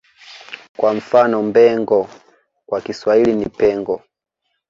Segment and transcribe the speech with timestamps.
[0.77, 2.09] Kwa mfano Mbengo
[2.65, 4.01] kwa Kiswahili ni Pengo